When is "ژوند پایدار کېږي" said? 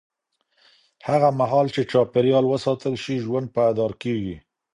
3.25-4.35